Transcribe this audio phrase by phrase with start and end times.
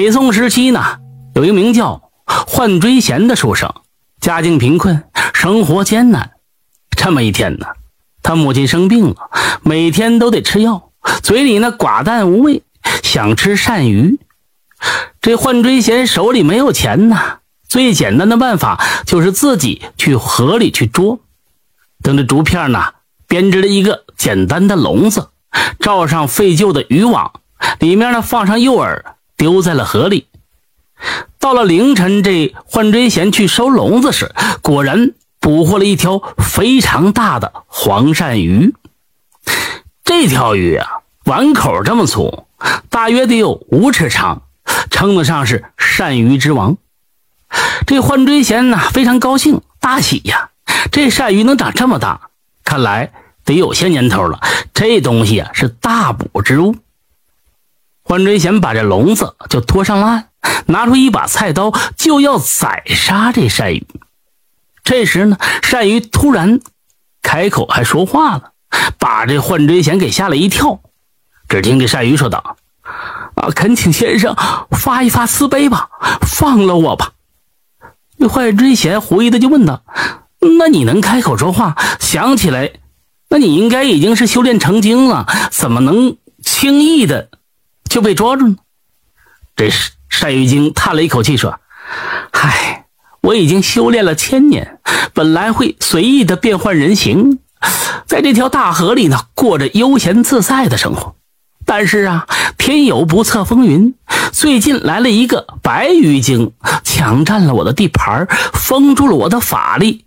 [0.00, 0.96] 北宋时期呢，
[1.34, 3.70] 有一个名叫焕追贤的书生，
[4.18, 6.30] 家境贫困，生活艰难。
[6.96, 7.66] 这么一天呢，
[8.22, 9.30] 他母亲生病了，
[9.62, 10.90] 每天都得吃药，
[11.22, 12.62] 嘴里呢寡淡无味，
[13.02, 14.18] 想吃鳝鱼。
[15.20, 21.20] 这换追贤手里没有钱呐，最简单的办法就是自己去河里去捉。
[22.02, 22.94] 等这竹片呢，
[23.28, 25.28] 编织了一个简单的笼子，
[25.78, 27.30] 罩上废旧的渔网，
[27.80, 29.02] 里面呢放上诱饵。
[29.40, 30.26] 丢在了河里。
[31.38, 38.74] 到了凌晨，这焕追贤去收笼子时，果然捕获了一条非常大的黄鳝鱼。
[40.04, 40.86] 这条鱼啊，
[41.24, 42.44] 碗口这么粗，
[42.90, 44.42] 大约得有五尺长，
[44.90, 46.76] 称得上是鳝鱼之王。
[47.86, 50.50] 这焕追贤呢，非常高兴，大喜呀！
[50.92, 52.28] 这鳝鱼能长这么大，
[52.62, 53.10] 看来
[53.46, 54.38] 得有些年头了。
[54.74, 56.76] 这东西啊，是大补之物。
[58.10, 60.30] 换追贤把这笼子就拖上了岸，
[60.66, 63.86] 拿出一把菜刀就要宰杀这鳝鱼。
[64.82, 66.58] 这时呢，鳝鱼突然
[67.22, 68.50] 开口还说话了，
[68.98, 70.80] 把这换追贤给吓了一跳。
[71.48, 72.56] 只听这鳝鱼说道
[73.36, 74.34] ：“啊，恳请先生
[74.72, 75.90] 发一发慈悲吧，
[76.22, 77.12] 放了我吧。”
[78.18, 79.84] 这焕追贤狐疑的就问道
[80.58, 81.76] ：“那你能开口说话？
[82.00, 82.72] 想起来，
[83.28, 87.28] 那你应该已经是修炼成精了，怎么能轻易的？”
[87.90, 88.54] 就被捉住了。
[89.54, 89.68] 这
[90.10, 91.60] 鳝鱼精叹了一口气说
[92.32, 92.86] ：“唉，
[93.20, 94.78] 我已经修炼了千年，
[95.12, 97.40] 本来会随意的变换人形，
[98.06, 101.14] 在这条大河里呢，过着悠闲自在的生活。
[101.66, 103.94] 但是啊，天有不测风云，
[104.32, 106.52] 最近来了一个白鱼精，
[106.84, 110.04] 抢占了我的地盘，封住了我的法力，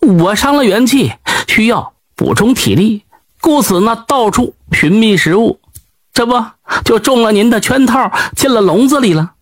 [0.00, 1.14] 我伤了元气，
[1.48, 3.04] 需要补充体力，
[3.40, 5.58] 故此呢，到处寻觅食物。”
[6.12, 6.44] 这不
[6.84, 9.32] 就中了您的圈套，进了笼子里了？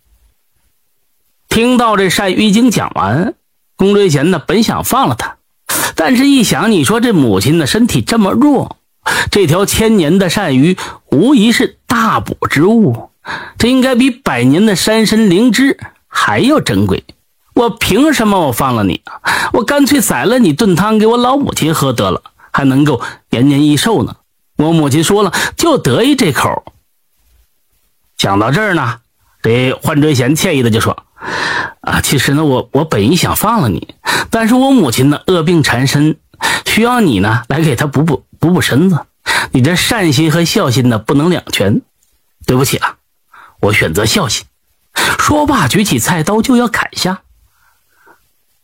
[1.49, 3.35] 听到这鳝鱼精讲完，
[3.77, 5.37] 龚追贤呢本想放了他，
[5.97, 8.77] 但是一想，你说这母亲的身体这么弱，
[9.33, 10.77] 这条千年的鳝鱼
[11.11, 13.11] 无疑是大补之物，
[13.59, 17.03] 这应该比百年的山参灵芝还要珍贵。
[17.55, 19.21] 我凭什么我放了你啊？
[19.55, 24.15] 我干脆宰了你炖汤给我老母亲喝得了，还能够延年益寿呢。
[24.60, 26.75] 我母亲说了，就得意这口。
[28.19, 29.00] 讲到这儿呢，
[29.41, 31.04] 这焕追贤歉意的就说
[31.81, 33.94] ：“啊，其实呢，我我本意想放了你，
[34.28, 36.19] 但是我母亲呢恶病缠身，
[36.66, 39.06] 需要你呢来给她补补补补身子。
[39.53, 41.81] 你这善心和孝心呢不能两全，
[42.44, 42.97] 对不起啊，
[43.60, 44.44] 我选择孝心。”
[45.19, 47.22] 说罢，举起菜刀就要砍下。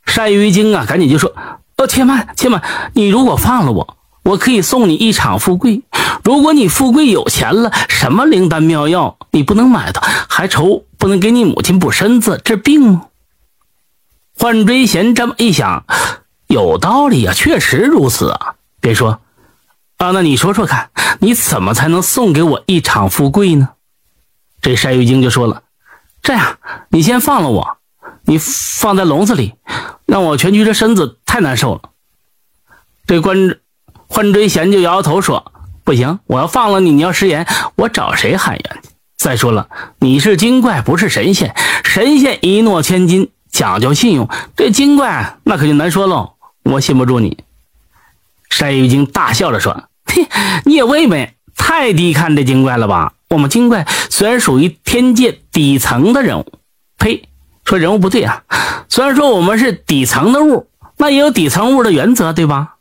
[0.05, 1.35] 鳝鱼精啊，赶紧就说
[1.79, 2.63] ：“哦，且慢，且慢，
[2.93, 3.97] 你如果放了我。”
[4.27, 5.83] 我可以送你一场富贵，
[6.25, 13.07] 如果你富贵有钱了，什么灵丹妙药你不能买的，还愁不能给你母亲补身子治病吗？
[14.37, 15.85] 焕追贤这么一想，
[16.49, 18.57] 有道理呀，确实如此啊。
[18.81, 19.21] 别说
[19.99, 23.69] 啊，那你说说看，你怎么才能送给我一场富贵呢？
[24.61, 25.63] 这山鱼精就说了
[26.21, 27.79] ：“这样，你先放了我，
[28.25, 29.55] 你放在笼子里，
[30.05, 31.91] 让我蜷曲着身子，太难受了。”
[33.07, 33.61] 这关。
[34.17, 35.53] 焕追贤就摇摇头说
[35.85, 37.47] ：“不行，我要放了你，你要食言，
[37.77, 38.83] 我找谁喊冤？
[39.19, 39.69] 再说了，
[39.99, 41.55] 你是精怪，不是神仙，
[41.85, 46.33] 神仙一诺千金，讲究信用，这精怪那可就难说喽。
[46.63, 47.37] 我信不住你。”
[48.49, 50.27] 山鱼精大笑着说：“嘿，
[50.65, 53.13] 你也未免太低看这精怪了吧？
[53.29, 56.47] 我们精怪虽然属于天界底层的人物，
[56.97, 57.29] 呸，
[57.67, 58.45] 说人物不对啊。
[58.89, 62.76] 虽然说我们是底层的物，那也有底层物的原则，对吧？”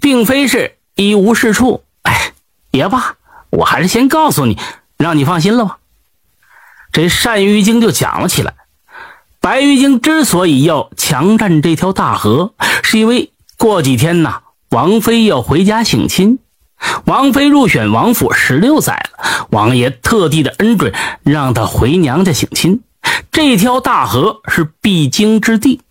[0.00, 2.32] 并非是一无是处，哎，
[2.70, 3.16] 也罢，
[3.50, 4.58] 我还是先告诉你，
[4.96, 5.78] 让你放心了吧。
[6.92, 8.54] 这单于京就讲了起来：
[9.40, 16.38] 白鱼精之所以要强占这条大河，是因为过几天呢，王妃要回家省亲。
[17.04, 22.82] 王妃入选王府十六载了，王爷特地的恩准，让她回娘家省亲。
[23.30, 25.82] 这条大河是必经之地。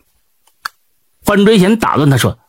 [1.23, 2.39] 范追贤打断他说。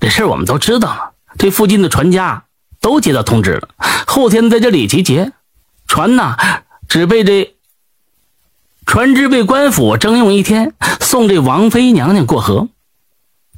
[0.00, 2.44] 这事我们都知道了，这附近的船家
[2.80, 3.68] 都接到通知了，
[4.06, 5.32] 后天在这里集结。
[5.86, 6.36] 船呢，
[6.88, 7.54] 只被这
[8.86, 12.68] 船只被官府征用一天，送这王妃娘娘过河。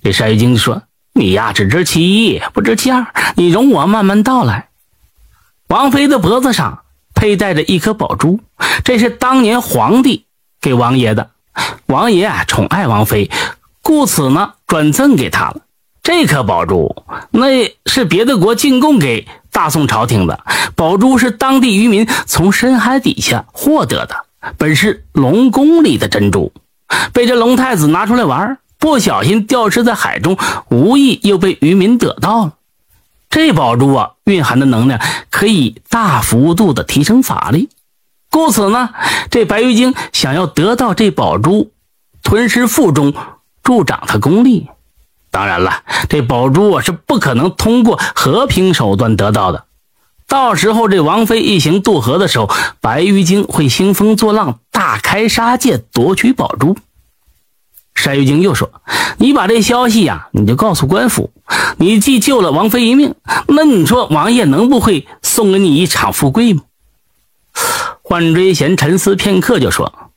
[0.03, 0.83] 这鳝鱼精说
[1.15, 3.07] ：“你呀，只知其一，不知其二，
[3.37, 4.69] 你容我慢慢道来。”
[5.69, 6.85] 王妃的脖子上
[7.15, 8.41] 佩戴着一颗宝珠，
[8.85, 10.27] 这是当年皇帝
[10.61, 11.31] 给王爷的，
[11.87, 13.31] 王爷啊宠爱王妃，
[13.81, 15.63] 故此呢转赠给他了。
[16.05, 16.95] 这颗宝珠，
[17.31, 17.47] 那
[17.87, 20.45] 是别的国进贡给大宋朝廷的。
[20.77, 24.15] 宝珠是当地渔民从深海底下获得的，
[24.59, 26.53] 本是龙宫里的珍珠，
[27.15, 30.37] 被这龙太子拿出来玩，不小心掉失在海中，
[30.69, 32.53] 无意又被渔民得到了。
[33.31, 37.71] 这宝珠啊，蕴含的能量可以大幅度的提升法力，
[38.31, 38.91] 故此呢，
[39.31, 41.73] 这白鱼精想要得到这宝珠，
[42.23, 43.15] 吞噬腹中，
[43.63, 44.69] 助长他功力。
[45.35, 49.65] 当然了，这宝珠啊是不可能通过和平手段得到的。
[50.29, 52.49] 到时候这王妃一行渡河的时候，
[52.81, 56.77] 白鱼精会兴风作浪，大开杀戒夺取宝珠。
[58.05, 58.71] 单玉京又说
[59.19, 61.33] ：“你把这消息呀，你就告诉官府。
[61.79, 63.17] 你既救了王妃一命，
[63.49, 66.63] 那你说王爷能不会送给你一场富贵吗？”
[68.03, 70.11] 焕追贤沉思片刻，就说：“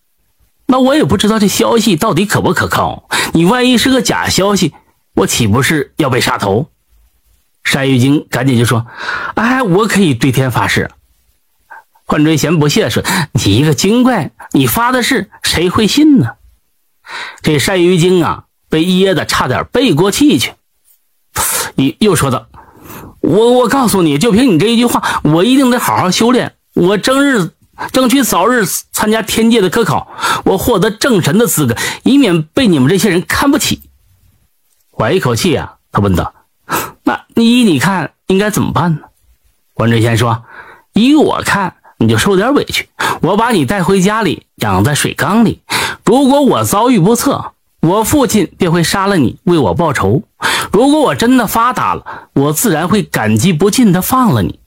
[0.68, 3.10] 那我也不知道这消息到底可不可靠。
[3.34, 4.74] 你万一是个假消息，
[5.18, 6.70] 我岂不是要被杀头？”
[7.70, 8.88] 单玉京赶紧就说
[9.36, 10.90] ：“哎，我可以对天发誓。”
[12.06, 13.04] 焕追贤不屑说
[13.34, 16.32] ：“你一个精怪，你发的誓，谁会信呢？”
[17.44, 20.54] 这单于京啊，被噎得差点背过气去。
[21.76, 22.48] 你又说道
[23.22, 27.52] ：“我我告诉你，就凭你这一句话，我一定得好好修炼，我争日
[27.92, 30.08] 争取早日参加天界的科考，
[30.46, 33.82] 我获得正神的资格，以免被你们这些人看不起。”
[35.00, 36.34] 缓一口气啊，他问道
[37.06, 39.02] ：“那依你看应该怎么办呢？”
[39.76, 40.44] 关志贤说
[40.94, 42.90] ：“依我看，你就受点委屈，
[43.22, 45.62] 我把你带回家里，养在水缸里。”
[46.04, 50.24] 如果我遭遇不测，我父亲便会杀了你，为我报仇。
[50.72, 54.60] 如果我真的发达了，我自然会感激不尽的放了你。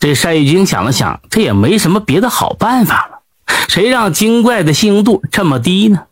[0.00, 3.20] 这单玉京想了想，这也没什么别的好办法了。
[3.68, 6.06] 谁让精怪的信用度这么低呢？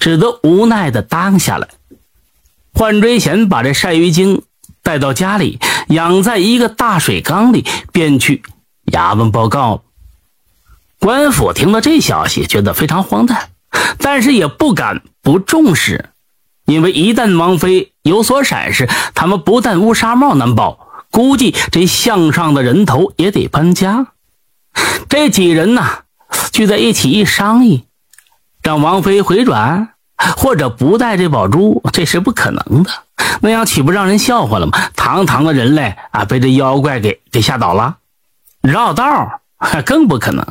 [0.00, 1.68] 只得无奈的答应下来。
[2.78, 4.42] 换追贤把这晒鱼精
[4.84, 5.58] 带到家里，
[5.88, 8.44] 养在一个大水缸里，便去
[8.92, 9.82] 衙门报告了。
[11.00, 13.48] 官府听到这消息，觉得非常荒诞，
[13.98, 16.10] 但是也不敢不重视，
[16.66, 20.78] 因为一旦王妃有所闪失，他们不但乌纱帽难保，
[21.10, 24.12] 估计这项上的人头也得搬家。
[25.08, 26.02] 这几人呐，
[26.52, 27.86] 聚在一起一商议，
[28.62, 29.94] 让王妃回转，
[30.36, 32.90] 或者不带这宝珠，这是不可能的。
[33.40, 34.78] 那样岂不让人笑话了吗？
[34.96, 37.96] 堂堂的人类啊，被这妖怪给给吓倒了，
[38.60, 39.40] 绕道
[39.86, 40.44] 更不可能。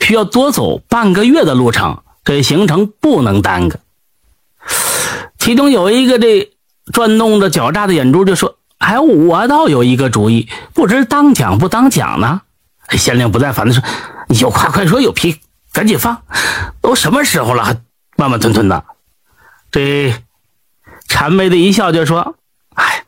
[0.00, 3.78] 需要多走半个月的路程，这行程不能耽搁。
[5.38, 6.50] 其中有一个这
[6.92, 12.42] 转动着狡诈的眼珠，就说：“哎，我倒有一个主意，不知当讲不当讲呢？”
[12.90, 13.82] 县令不耐烦的说
[14.40, 15.38] ：“有话快说，有皮
[15.72, 16.22] 赶紧放，
[16.80, 17.76] 都什么时候了，还
[18.16, 18.84] 慢慢吞吞的。”
[19.72, 20.14] 这
[21.08, 22.36] 谄媚的一笑，就说
[22.76, 23.04] ：“哎，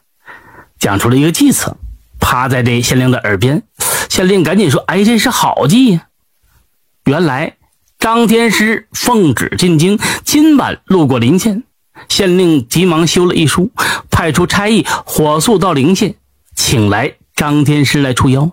[0.78, 1.76] 讲出了一个计策，
[2.19, 3.62] 趴在这县令的耳边。”
[4.08, 6.06] 县令赶紧说：“哎，这是好计呀。”
[7.05, 7.56] 原来
[7.99, 11.64] 张天师奉旨进京，今晚路过临县，
[12.08, 13.70] 县令急忙修了一书，
[14.10, 16.14] 派出差役火速到临县，
[16.55, 18.50] 请来张天师来出妖。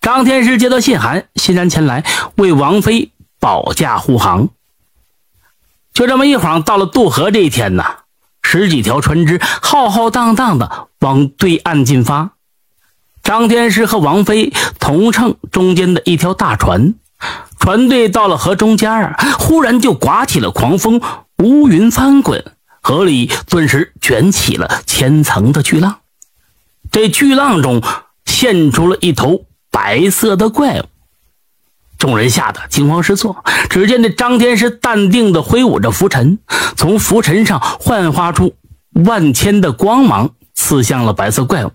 [0.00, 2.04] 张天师接到信函，欣然前来
[2.36, 4.50] 为王妃保驾护航。
[5.96, 7.82] 就这么一晃，到了渡河这一天呢，
[8.42, 12.32] 十几条船只浩浩荡荡的往对岸进发。
[13.22, 16.92] 张天师和王妃同乘中间的一条大船。
[17.58, 21.00] 船队到了河中间啊，忽然就刮起了狂风，
[21.38, 22.44] 乌云翻滚，
[22.82, 26.00] 河里顿时卷起了千层的巨浪。
[26.90, 27.82] 这巨浪中
[28.26, 30.84] 现出了一头白色的怪物，
[31.98, 33.44] 众人吓得惊慌失措。
[33.70, 36.38] 只见这张天师淡定地挥舞着拂尘，
[36.76, 38.54] 从拂尘上幻化出
[38.92, 41.72] 万千的光芒，刺向了白色怪物。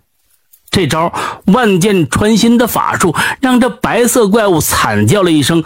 [0.70, 1.14] 这招
[1.46, 5.64] 万箭穿心的法术，让这白色怪物惨叫了一声，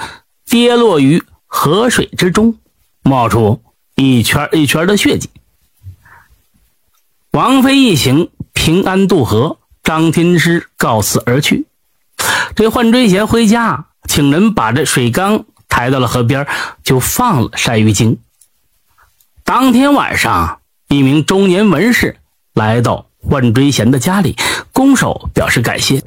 [0.49, 2.57] 跌落于河水之中，
[3.03, 3.61] 冒出
[3.95, 5.29] 一圈一圈的血迹。
[7.31, 11.65] 王妃一行平安渡河，张天师告辞而去。
[12.55, 13.85] 这焕追贤回家，
[14.15, 16.47] 请人把这水缸抬到了河边，
[16.85, 18.17] 就放了晒鱼精。
[19.43, 22.17] 当天晚上，一名中年文士
[22.53, 23.07] 来到。
[23.23, 24.37] 万追贤的家里，
[24.71, 26.03] 拱手表示感谢。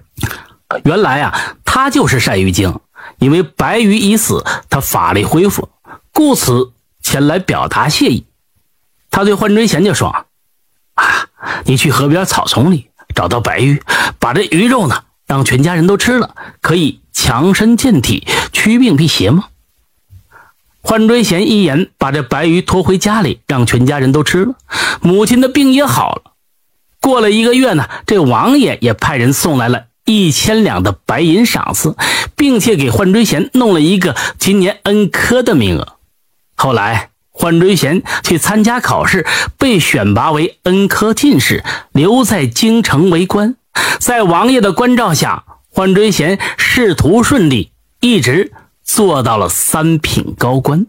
[0.84, 2.78] 原来啊，他就是晒鱼精，
[3.18, 5.68] 因为白鱼已死，他法力恢复，
[6.12, 6.72] 故此
[7.02, 8.24] 前来表达谢意。
[9.10, 10.26] 他对幻追贤就说
[10.94, 11.26] ：“啊，
[11.64, 13.82] 你去河边草丛里找到白鱼，
[14.20, 19.48] 把这鱼肉呢，让全家人都吃了，可以强身健体、驱病辟邪吗？”
[20.80, 24.54] 换追贤一言把这白鱼拖回家里，让全家人都吃了，
[25.02, 26.32] 母亲的病也好了。
[27.02, 31.94] 过了一个月呢，这王爷也派人送来了一千两的白银赏赐，
[32.34, 35.98] 并且给换追贤弄了一个今年恩科的名额。
[36.54, 39.26] 后来，换追贤去参加考试，
[39.58, 43.54] 被选拔为恩科进士，留在京城为官。
[43.98, 45.44] 在王爷的关照下，
[45.78, 47.70] 焕追贤仕途顺利，
[48.00, 48.50] 一直
[48.82, 50.88] 做到了三品高官。